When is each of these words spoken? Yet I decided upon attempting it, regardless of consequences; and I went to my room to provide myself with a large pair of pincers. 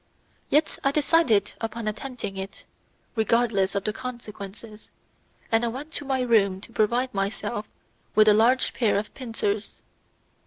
Yet 0.49 0.79
I 0.83 0.91
decided 0.91 1.53
upon 1.61 1.87
attempting 1.87 2.35
it, 2.35 2.63
regardless 3.15 3.75
of 3.75 3.83
consequences; 3.83 4.89
and 5.51 5.63
I 5.63 5.67
went 5.67 5.91
to 5.91 6.05
my 6.05 6.21
room 6.21 6.59
to 6.61 6.71
provide 6.73 7.13
myself 7.13 7.67
with 8.15 8.27
a 8.27 8.33
large 8.33 8.73
pair 8.73 8.97
of 8.97 9.13
pincers. 9.13 9.83